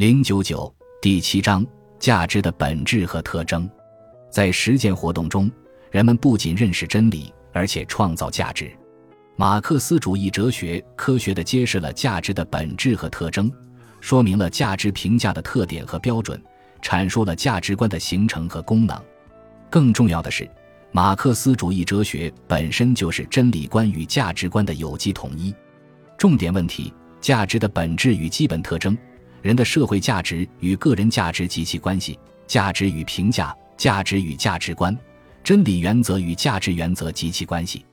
[0.00, 1.62] 零九九第七章
[1.98, 3.68] 价值的本质和特征。
[4.30, 5.50] 在实践活动中，
[5.90, 8.72] 人们不仅认识真理，而且创造价值。
[9.36, 13.52] 马克思主义哲学科学地揭示了价值的本质和特征，
[14.00, 16.42] 说明了价值评价的特点和标准，
[16.80, 18.98] 阐述了价值观的形成和功能。
[19.68, 20.50] 更重要的是，
[20.92, 25.54] 马克思主义哲学本身就是真理观与价值观的有机统一。
[26.16, 26.90] 重点问题：
[27.20, 28.96] 价值的本质与基本特征。
[29.42, 34.96] 人的社会价值与个人价值及其关系，价值与评价，价值与价值观，
[35.42, 37.84] 真理原则与价值原则及其关系。